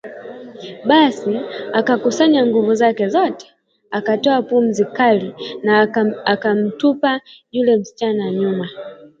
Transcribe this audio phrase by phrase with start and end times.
[0.89, 1.33] Basi
[1.79, 3.45] akakusanya nguvu zake zote,
[3.97, 5.29] akatoa pumzi kali
[5.63, 5.79] na
[6.25, 8.69] akamtupa yule msichana nyuma